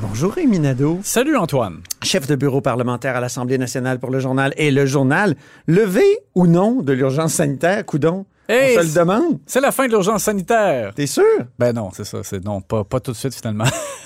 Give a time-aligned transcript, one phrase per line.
[0.00, 1.80] Bonjour, Rémi Nadeau, Salut Antoine.
[2.02, 5.36] chef de bureau parlementaire à l'Assemblée nationale pour le journal et le journal.
[5.66, 6.04] Levé
[6.34, 8.24] ou non de l'urgence sanitaire, coudon?
[8.48, 9.38] Hey, on se le demande.
[9.46, 10.92] C'est la fin de l'urgence sanitaire.
[10.94, 11.22] T'es sûr?
[11.58, 12.18] Ben non, c'est ça.
[12.22, 13.64] C'est non, pas, pas tout de suite finalement.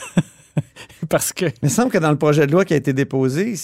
[1.10, 3.54] Parce que Il me semble que dans le projet de loi qui a été déposé,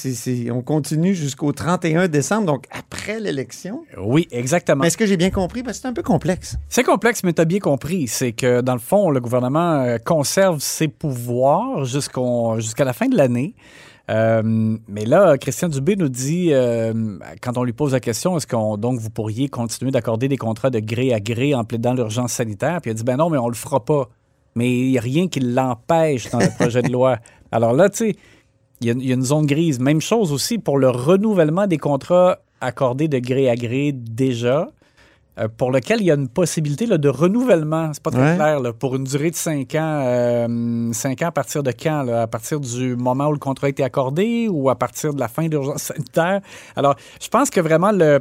[0.51, 3.83] on continue jusqu'au 31 décembre, donc après l'élection.
[3.99, 4.85] oui, exactement.
[4.85, 5.63] Est-ce que j'ai bien compris?
[5.63, 6.57] Parce que c'est un peu complexe.
[6.69, 8.09] C'est complexe, mais tu as bien compris.
[8.09, 13.17] C'est que, dans le fond, le gouvernement euh, conserve ses pouvoirs jusqu'à la fin de
[13.17, 13.55] l'année.
[14.11, 14.43] Euh,
[14.89, 18.77] mais là, Christian Dubé nous dit, euh, quand on lui pose la question, est-ce qu'on
[18.77, 22.81] donc vous pourriez continuer d'accorder des contrats de gré à gré en plaidant l'urgence sanitaire?
[22.81, 24.09] Puis il a dit, ben non, mais on le fera pas.
[24.55, 27.19] Mais il n'y a rien qui l'empêche dans le projet de loi.
[27.51, 28.17] Alors là, tu sais,
[28.81, 29.79] il y, a- il y a une zone grise.
[29.81, 34.69] Même chose aussi pour le renouvellement des contrats accordés de gré à gré déjà,
[35.39, 37.91] euh, pour lequel il y a une possibilité là, de renouvellement.
[37.95, 38.37] C'est pas très Ouais.
[38.37, 38.61] clair.
[38.61, 40.03] là, pour une durée de cinq ans.
[40.05, 42.03] euh, cinq ans à partir de quand?
[42.03, 42.23] là?
[42.23, 45.29] À partir du moment où le contrat a été accordé ou à partir de la
[45.29, 46.41] fin de l'urgence sanitaire?
[46.77, 48.21] Alors, je pense que vraiment le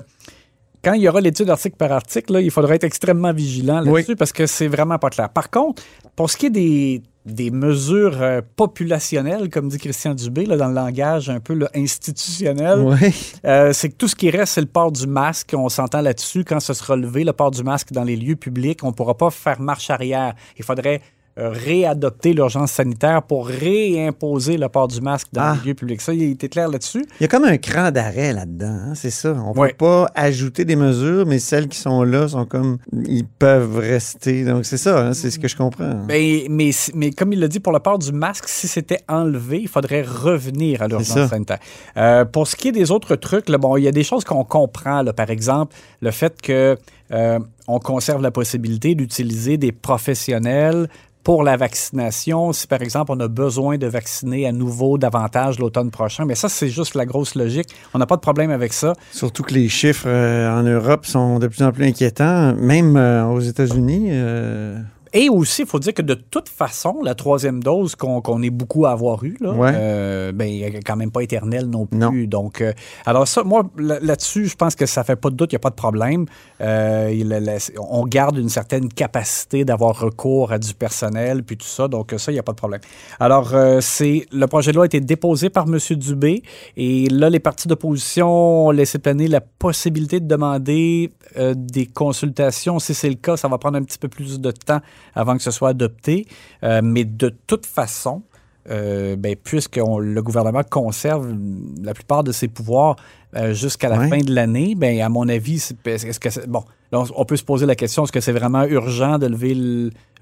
[0.84, 4.12] quand il y aura l'étude article par article, là, il faudra être extrêmement vigilant là-dessus
[4.12, 4.16] Oui.
[4.16, 5.30] parce que c'est vraiment pas clair.
[5.30, 5.84] Par contre,
[6.16, 10.68] pour ce qui est des, des mesures euh, populationnelles, comme dit Christian Dubé, là, dans
[10.70, 13.14] le langage un peu là, institutionnel, Oui.
[13.46, 15.54] euh, c'est que tout ce qui reste, c'est le port du masque.
[15.56, 16.44] On s'entend là-dessus.
[16.44, 19.16] Quand ce sera levé, le port du masque dans les lieux publics, on ne pourra
[19.16, 20.34] pas faire marche arrière.
[20.58, 21.02] Il faudrait
[21.50, 25.58] réadopter l'urgence sanitaire pour réimposer le port du masque dans Ah.
[25.64, 26.02] les lieux publics.
[26.02, 27.06] Ça, il était clair là-dessus.
[27.20, 29.34] Il y a comme un cran d'arrêt là-dedans, hein, c'est ça.
[29.46, 29.70] On Ouais.
[29.70, 34.44] peut pas ajouter des mesures, mais celles qui sont là sont comme ils peuvent rester.
[34.46, 35.96] Donc c'est ça, hein, c'est ce que je comprends.
[36.08, 39.60] Ben, mais, mais comme il l'a dit, pour le port du masque, si c'était enlevé,
[39.62, 41.60] il faudrait revenir à l'urgence sanitaire.
[41.98, 44.24] Euh, pour ce qui est des autres trucs, là, bon, il y a des choses
[44.24, 45.02] qu'on comprend.
[45.04, 45.14] là.
[45.14, 46.78] par exemple, le fait que
[47.12, 50.88] euh, on conserve la possibilité d'utiliser des professionnels
[51.24, 52.54] pour la vaccination.
[52.54, 56.50] Si, par exemple, on a besoin de vacciner à nouveau davantage l'automne prochain, mais ça,
[56.50, 57.70] c'est juste la grosse logique.
[57.94, 58.94] On n'a pas de problème avec ça.
[59.12, 63.26] Surtout que les chiffres euh, en Europe sont de plus en plus inquiétants, même euh,
[63.26, 64.08] aux États-Unis.
[64.10, 64.78] euh,
[65.14, 68.50] Et aussi, il faut dire que de toute façon, la troisième dose qu'on qu'on est
[68.50, 69.72] beaucoup à avoir eue, là, Ouais.
[69.74, 72.00] euh, ben, quand même pas éternelle non plus.
[72.00, 72.12] Non.
[72.28, 72.72] Donc, euh,
[73.06, 75.58] alors ça, moi, là- là-dessus, je pense que ça fait pas de doute, il n'y
[75.58, 76.26] a pas de problème.
[76.62, 77.58] Euh, il- la- la-
[77.90, 81.88] on garde une certaine capacité d'avoir recours à du personnel, puis tout ça.
[81.88, 82.82] Donc, ça, il n'y a pas de problème.
[83.20, 85.78] Alors, euh, c'est le projet de loi a été déposé par M.
[85.98, 86.42] Dubé,
[86.78, 92.80] et là, les partis d'opposition ont laissé planer la possibilité de demander euh, des consultations.
[92.80, 94.80] Si c'est le cas, ça va prendre un petit peu plus de temps
[95.16, 96.28] avant que ce soit adopté.
[96.64, 98.24] Euh, mais de toute façon,
[98.70, 101.34] euh, ben, puisque on- le gouvernement conserve
[101.82, 102.96] la plupart de ses pouvoirs
[103.36, 105.56] euh, jusqu'à la fin de l'année, ben, à mon avis,
[105.86, 109.18] est-ce que bon, là, on, peut se poser la question est-ce que c'est vraiment urgent
[109.18, 109.56] de lever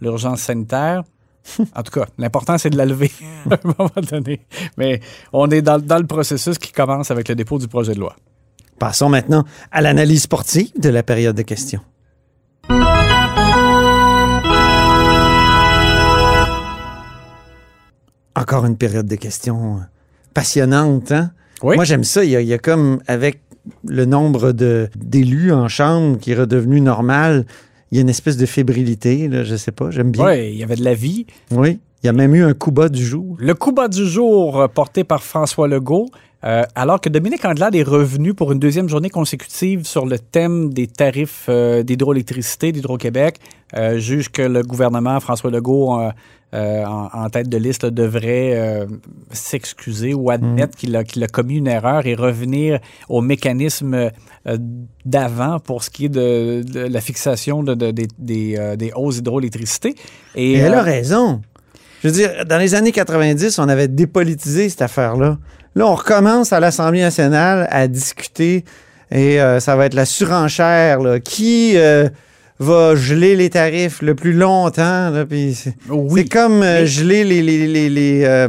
[0.02, 1.04] l'urgence sanitaire?
[1.76, 3.12] En tout cas, l'important, c'est de la lever
[3.50, 4.42] à un moment donné.
[4.78, 5.00] Mais
[5.34, 8.16] on est dans, dans le processus qui commence avec le dépôt du projet de loi.
[8.78, 11.82] Passons maintenant à l'analyse sportive de la période de questions.
[18.40, 19.80] Encore une période de questions
[20.34, 21.32] passionnante, hein?
[21.62, 21.76] Oui.
[21.76, 22.24] Moi, j'aime ça.
[22.24, 23.42] Il y, a, il y a comme, avec
[23.86, 27.46] le nombre de- d'élus en chambre qui est redevenu normal,
[27.92, 30.26] il y a une espèce de fébrilité, là, je sais pas, j'aime bien.
[30.26, 31.26] Oui, il y avait de la vie.
[31.52, 31.80] Oui.
[32.02, 33.36] Il y a même eu un coup bas du jour.
[33.40, 36.08] Le coup bas du jour euh, porté par François Legault,
[36.46, 40.74] euh, alors que Dominique Andelade est revenu pour une deuxième journée consécutive sur le thème
[40.74, 43.38] des tarifs euh, d'hydroélectricité d'Hydro-Québec,
[43.76, 46.12] euh, juge que le gouvernement, François Legault, en,
[46.54, 48.88] en tête de liste, là, devrait
[49.32, 54.10] s'excuser ou admettre qu'il a, qu'il a commis une erreur et revenir au mécanisme
[55.06, 59.94] d'avant pour ce qui est de, de la fixation de, de- des- hausses d'hydroélectricité.
[60.36, 61.42] Et elle a raison.
[62.02, 65.38] Je veux dire, dans les années 90, on avait dépolitisé cette affaire-là.
[65.76, 68.66] Là, on recommence à l'Assemblée nationale à discuter
[69.12, 71.00] et euh, ça va être la surenchère.
[71.00, 71.20] là.
[71.20, 72.10] Qui euh,
[72.60, 75.12] va geler les tarifs le plus longtemps?
[75.14, 76.22] c'est oui.
[76.24, 78.48] c'est comme euh, geler les, les, les, les,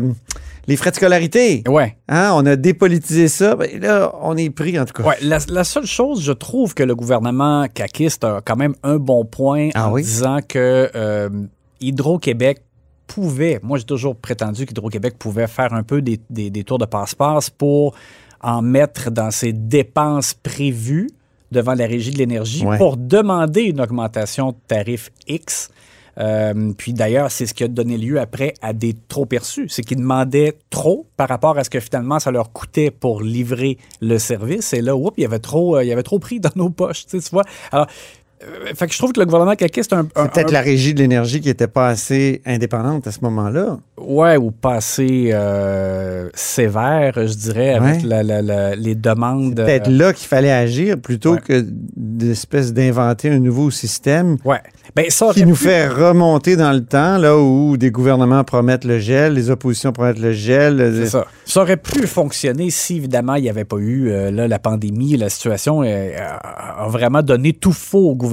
[0.66, 1.62] les frais de scolarité.
[1.68, 1.96] Ouais.
[2.08, 3.54] Hein, on a dépolitisé ça.
[3.54, 5.08] Ben, là, on est pris, en tout cas.
[5.08, 8.96] Ouais, la, la seule chose, je trouve que le gouvernement caquiste a quand même un
[8.96, 10.02] bon point Ah en oui?
[10.02, 10.90] disant que
[11.80, 12.58] Hydro-Québec
[13.14, 16.84] pouvait, moi j'ai toujours prétendu qu'Hydro-Québec pouvait faire un peu des, des- des tours de
[16.86, 17.94] passe-passe pour
[18.40, 21.10] en mettre dans ses dépenses prévues
[21.50, 22.78] devant la Régie de l'énergie Ouais.
[22.78, 25.70] pour demander une augmentation de tarif X.
[26.18, 29.68] Euh, puis d'ailleurs, c'est ce qui a donné lieu après à des trop perçus.
[29.68, 33.78] C'est qu'ils demandaient trop par rapport à ce que finalement ça leur coûtait pour livrer
[34.00, 34.72] le service.
[34.72, 36.68] Et là, oups, il y avait trop, euh, il y avait trop pris dans nos
[36.70, 37.44] poches, tu vois.
[37.72, 37.86] Alors,
[38.74, 40.60] fait que je trouve que le gouvernement caquiste c'est un, un- C'est peut-être un- la
[40.62, 43.78] régie de l'énergie qui n'était pas assez indépendante à ce moment-là.
[43.98, 48.08] ouais ou pas assez euh, sévère, je dirais, avec Ouais.
[48.08, 49.56] la- la- la- les demandes.
[49.56, 51.40] Peut-être euh, là qu'il fallait agir plutôt Ouais.
[51.46, 51.64] que
[51.96, 54.60] d'espèce d'inventer un nouveau système ouais.
[54.96, 58.84] Ben ça qui nous pu- fait remonter dans le temps, là où des gouvernements promettent
[58.84, 60.80] le gel, les oppositions promettent le gel.
[60.80, 61.26] euh, C'est ça.
[61.44, 65.16] Ça aurait pu fonctionner si, évidemment, il n'y avait pas eu euh, là, la pandémie.
[65.16, 68.29] La situation euh, a vraiment donné tout faux au gouvernement.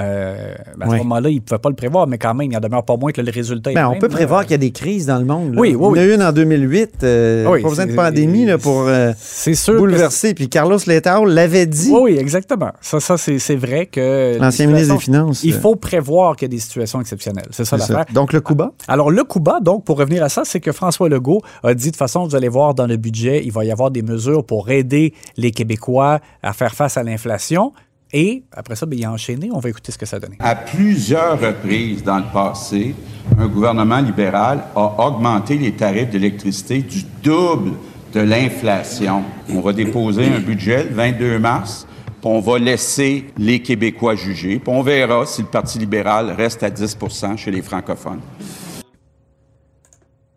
[0.00, 2.56] Euh, ben, à ce moment-là, il ne pouvait pas le prévoir, mais quand même, il
[2.56, 4.54] en demeure pas moins que le résultat est Ben, on même, peut prévoir qu'il y
[4.54, 5.54] a des crises dans le monde.
[5.54, 5.60] là.
[5.60, 7.02] Oui, oui, Il y en a une en 2008.
[7.02, 9.76] euh, Oui, pas besoin de pandémie là, pour euh, sûr.
[9.76, 10.34] bouleverser.
[10.34, 12.72] Puis Carlos Letao l'avait dit, Oui, exactement.
[12.80, 14.38] Ça, ça c'est vrai que.
[14.40, 15.42] l'ancien ministre des Finances.
[15.44, 17.46] Il euh, faut prévoir qu'il y a des situations exceptionnelles.
[17.50, 18.04] C'est ça l'affaire.
[18.12, 18.72] Donc le coup bas.
[18.88, 21.86] Alors, le coup bas, donc, pour revenir à ça, c'est que François Legault a dit,
[21.86, 24.44] de toute façon, vous allez voir dans le budget, il va y avoir des mesures
[24.44, 27.72] pour aider les Québécois à faire face à l'inflation.
[28.12, 29.50] Et après ça, ben, il a enchaîné.
[29.52, 30.36] On va écouter ce que ça donnait.
[30.40, 32.94] À plusieurs reprises dans le passé,
[33.38, 37.72] un gouvernement libéral a augmenté les tarifs d'électricité du double
[38.14, 39.22] de l'inflation.
[39.50, 44.58] On va déposer un budget le 22 mars, puis on va laisser les Québécois juger,
[44.58, 48.20] puis on verra si le Parti libéral reste à 10% chez les francophones.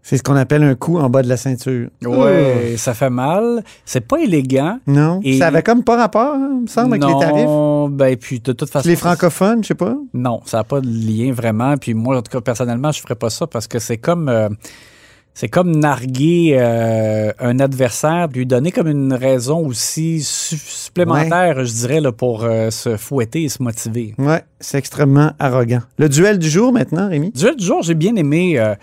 [0.10, 1.90] C'est ce qu'on appelle un coup en bas de la ceinture.
[2.04, 3.64] Ouais, ça fait mal.
[3.86, 4.80] C'est pas élégant.
[4.88, 7.46] Non, Et- ça avait comme pas rapport, hein, il me semble, avec les tarifs?
[7.46, 8.90] Non, ben puis de toute façon.
[8.90, 9.96] Les francophones, je sais pas.
[10.16, 11.78] Non, ça n'a pas de lien vraiment.
[11.78, 14.30] Puis moi, en tout cas, personnellement, je ferais pas ça parce que c'est comme.
[14.30, 14.50] euh,
[15.36, 21.64] c'est comme narguer euh, un adversaire, puis lui donner comme une raison aussi su- supplémentaire,
[21.64, 24.16] je dirais, là, pour euh, se fouetter et se motiver.
[24.18, 25.82] Ouais, c'est extrêmement arrogant.
[26.00, 27.30] Le duel du jour maintenant, Rémi?
[27.30, 28.74] Du du jour, j'ai bien aimé euh,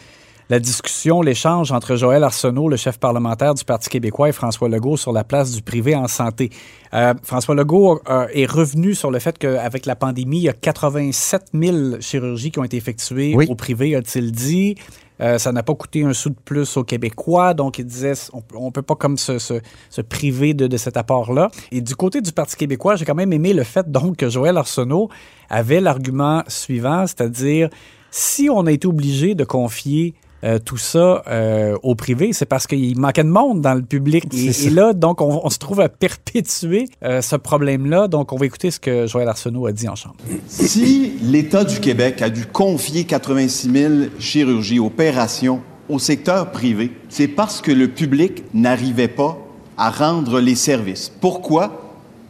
[0.48, 4.96] la discussion, l'échange entre Joël Arsenault, le chef parlementaire du Parti québécois, et François Legault
[4.96, 6.50] sur la place du privé en santé.
[6.94, 10.52] Euh, François Legault euh, est revenu sur le fait qu'avec la pandémie, il y a
[10.52, 13.46] 87 000 chirurgies qui ont été effectuées Oui.
[13.48, 14.76] au privé, a-t-il dit.
[15.20, 18.66] Euh, ça n'a pas coûté un sou de plus aux Québécois, donc il disait on,
[18.66, 21.50] ne peut pas comme se, se- se priver de, de cet apport-là.
[21.72, 24.58] Et du côté du Parti québécois, j'ai quand même aimé le fait donc que Joël
[24.58, 25.08] Arsenault
[25.48, 27.70] avait l'argument suivant, c'est-à-dire
[28.10, 32.66] si on a été obligé de confier euh, tout ça euh, au privé, c'est parce
[32.66, 34.24] qu'il manquait de monde dans le public.
[34.34, 38.08] Et, là, donc, on, on se trouve à perpétuer euh, ce problème-là.
[38.08, 40.16] Donc, on va écouter ce que Joël Arsenault a dit en chambre.
[40.46, 47.28] Si l'État du Québec a dû confier 86 000 chirurgies, opérations au secteur privé, c'est
[47.28, 49.38] parce que le public n'arrivait pas
[49.78, 51.10] à rendre les services.
[51.20, 51.82] Pourquoi?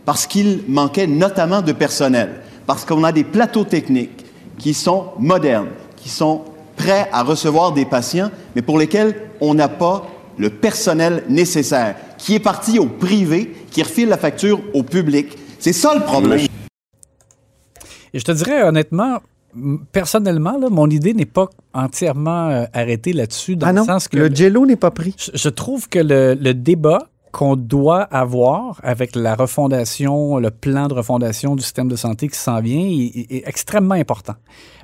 [0.04, 4.24] Parce qu'il manquait notamment de personnel, parce qu'on a des plateaux techniques
[4.58, 6.42] qui sont modernes, qui sont
[6.76, 10.06] prêts à recevoir des patients, mais pour lesquels on n'a pas
[10.38, 15.36] le personnel nécessaire, qui est parti au privé, qui refile la facture au public.
[15.58, 16.40] C'est ça le problème.
[18.12, 19.18] Et je te dirais honnêtement,
[19.92, 24.08] personnellement, là, mon idée n'est pas entièrement euh, arrêtée là-dessus, dans ah non, le sens
[24.08, 25.14] que le jello n'est pas pris?
[25.18, 30.88] je, je trouve que le, le débat qu'on doit avoir avec la refondation, le plan
[30.88, 34.36] de refondation du système de santé qui s'en vient est extrêmement important.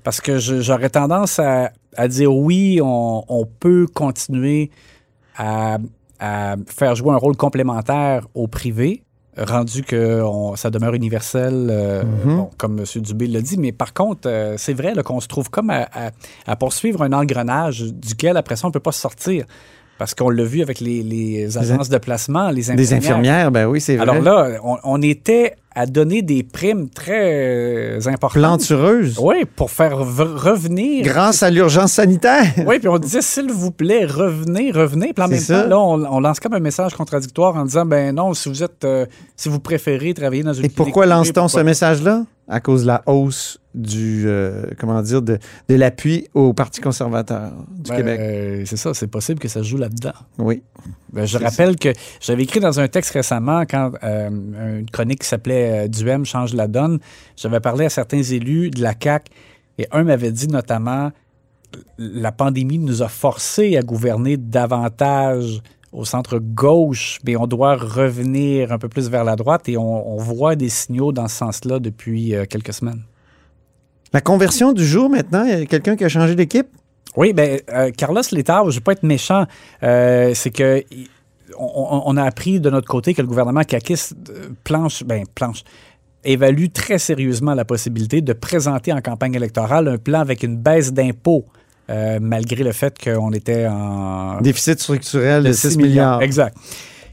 [0.04, 4.70] Parce que j'aurais tendance à, à dire oui, on, on peut continuer
[5.36, 5.78] à,
[6.18, 9.04] à faire jouer un rôle complémentaire au privé,
[9.36, 12.36] rendu que on- ça demeure universel, euh, Mhm.
[12.36, 12.84] bon, comme M.
[13.02, 13.56] Dubé l'a dit.
[13.58, 16.10] Mais par contre, euh, c'est vrai qu'on se trouve comme à, à-
[16.46, 19.46] à poursuivre un engrenage duquel, après ça, on ne peut pas sortir.
[19.98, 22.76] Parce qu'on l'a vu avec les, les agences de placement, les infirmières.
[22.76, 24.02] Des infirmières, ben oui, c'est vrai.
[24.02, 28.42] Alors là, on, on était à donner des primes très euh, importantes.
[28.42, 29.18] Plantureuse.
[29.20, 31.04] Oui, pour faire revenir.
[31.04, 32.44] Grâce à l'urgence sanitaire.
[32.66, 35.12] Oui, puis on disait, s'il vous plaît, revenez, revenez.
[35.12, 35.62] Puis en même ça.
[35.62, 38.62] temps, là, on, on lance comme un message contradictoire en disant, ben non, si vous
[38.62, 39.06] êtes, euh,
[39.36, 42.24] si vous préférez travailler dans une Et pourquoi lance-t-on ce message-là?
[42.48, 45.38] À cause de la hausse du, euh, comment dire, de,
[45.68, 48.20] de l'appui au Parti conservateur du Ben, Québec.
[48.20, 50.12] euh, c'est ça, c'est possible que ça joue là-dedans.
[50.38, 50.62] Oui.
[51.12, 51.88] Ben, je rappelle que
[52.20, 54.28] j'avais écrit dans un texte récemment, quand euh,
[54.80, 56.98] une chronique qui s'appelait Duhem change la donne,
[57.36, 59.30] j'avais parlé à certains élus de la CAQ
[59.78, 61.10] et un m'avait dit notamment
[61.96, 65.62] la pandémie nous a forcés à gouverner davantage
[65.92, 70.14] au centre gauche, mais on doit revenir un peu plus vers la droite et on,
[70.14, 73.02] on voit des signaux dans ce sens-là depuis quelques semaines.
[74.12, 76.66] La conversion du jour maintenant, il y a quelqu'un qui a changé d'équipe?
[77.16, 79.46] Oui, ben euh, Carlos Letao, je ne veux pas être méchant,
[79.82, 80.82] euh, c'est que
[81.58, 85.62] on, on a appris de notre côté que le gouvernement caquiste euh, planche, ben planche,
[86.24, 90.92] évalue très sérieusement la possibilité de présenter en campagne électorale un plan avec une baisse
[90.92, 91.44] d'impôts,
[91.90, 96.22] euh, malgré le fait qu'on était en Déficit structurel de, de 6 milliards.
[96.22, 96.56] Exact.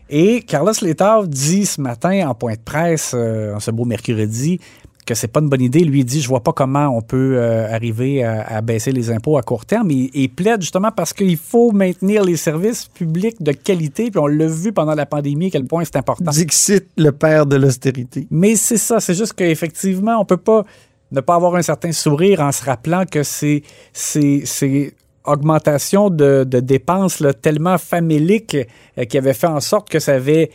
[0.09, 4.59] Et Carlos Letao dit ce matin en point de presse, euh, en ce beau mercredi,
[5.05, 5.79] que c'est pas une bonne idée.
[5.79, 9.11] Lui il dit, je vois pas comment on peut euh, arriver à, à baisser les
[9.11, 9.91] impôts à court terme.
[9.91, 14.11] Il, il plaide justement parce qu'il faut maintenir les services publics de qualité.
[14.11, 16.31] Puis on l'a vu pendant la pandémie à quel point c'est important.
[16.31, 18.27] Dixit, le père de l'austérité.
[18.29, 20.65] Mais c'est ça, c'est juste qu'effectivement, on peut pas
[21.11, 23.63] ne pas avoir un certain sourire en se rappelant que c'est
[23.93, 24.93] c'est
[25.25, 28.57] augmentation de, de dépenses là, tellement faméliques
[28.97, 30.49] euh, qui avait fait en sorte que ça avait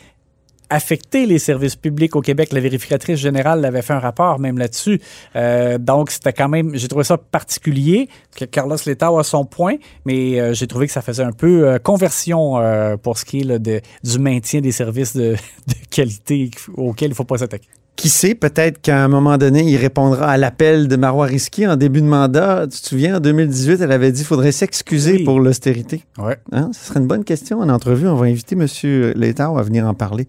[0.75, 2.53] affecté les services publics au Québec.
[2.53, 5.01] La vérificatrice générale avait fait un rapport même là-dessus.
[5.37, 9.77] Euh, donc, c'était quand même, j'ai trouvé ça particulier, que Carlos Letao a son point,
[10.05, 12.61] mais euh, j'ai trouvé que ça faisait un peu euh, conversion
[13.03, 15.35] pour ce qui est là, de, du maintien des services de,
[15.69, 17.69] de qualité auxquels il ne faut pas s'attaquer.
[17.97, 21.77] Qui sait, peut-être qu'à un moment donné, il répondra à l'appel de Marois Risky en
[21.77, 22.67] début de mandat.
[22.67, 25.25] Tu te souviens, en 2018, elle avait dit qu'il faudrait s'excuser Oui.
[25.25, 26.03] pour l'austérité.
[26.19, 26.37] Ouais.
[26.51, 26.71] Hein?
[26.73, 28.09] Ce serait une bonne question en entrevue.
[28.09, 28.67] On va inviter M.
[29.15, 30.27] Létard à venir en parler.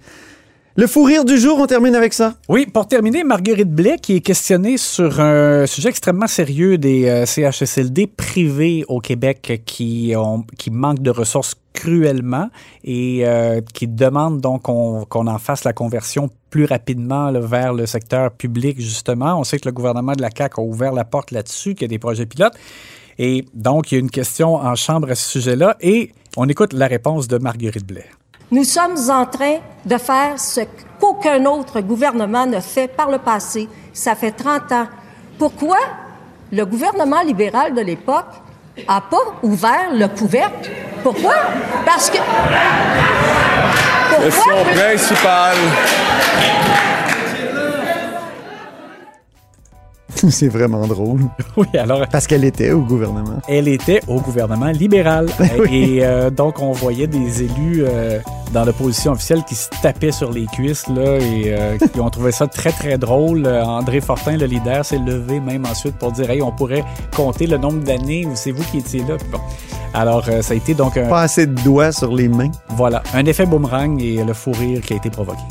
[0.77, 2.34] Le fou rire du jour, on termine avec ça.
[2.50, 7.25] Oui, pour terminer, Marguerite Blais qui est questionnée sur un sujet extrêmement sérieux des euh,
[7.25, 12.50] CHSLD privés au Québec qui, ont, qui manquent de ressources cruellement
[12.84, 18.32] et euh, qui demande donc qu'on en fasse la conversion plus rapidement vers le secteur
[18.32, 19.39] public, justement.
[19.39, 21.86] On sait que le gouvernement de la CAQ a ouvert la porte là-dessus, qu'il y
[21.86, 22.55] a des projets pilotes.
[23.17, 26.74] Et donc, il y a une question en chambre à ce sujet-là et on écoute
[26.74, 28.10] la réponse de Marguerite Blais.
[28.52, 30.62] Nous sommes en train de faire ce
[31.00, 33.68] qu'aucun autre gouvernement ne fait par le passé.
[33.94, 34.88] Ça fait 30 ans.
[35.40, 35.78] Pourquoi
[36.52, 38.34] le gouvernement libéral de l'époque
[38.88, 40.70] n'a pas ouvert le couvercle?
[41.02, 41.34] Pourquoi?
[41.86, 42.18] Parce que...
[44.10, 44.54] Pourquoi?
[44.74, 45.56] principal.
[50.30, 51.22] C'est vraiment drôle.
[51.58, 52.06] Oui, alors...
[52.12, 53.40] Parce qu'elle était au gouvernement.
[53.48, 55.28] elle était au gouvernement libéral.
[55.72, 58.20] Et euh, donc, on voyait des élus euh,
[58.54, 62.32] dans l'opposition officielle qui se tapaient sur les cuisses là, et euh, qui ont trouvé
[62.32, 63.48] ça très, très drôle.
[63.48, 66.84] André Fortin, le leader, s'est levé même ensuite pour dire Hey, on pourrait
[67.16, 69.16] compter le nombre d'années où c'est vous qui étiez là.
[69.18, 69.40] Puis bon.
[69.94, 72.52] Alors, ça a été donc un, Pas assez de doigts sur les mains.
[72.72, 75.44] voilà, un effet boomerang et le fou rire qui a été provoqué.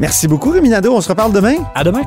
[0.00, 0.94] Merci beaucoup, Rémi Nadeau.
[0.94, 1.54] On se reparle demain.
[1.74, 2.02] À demain!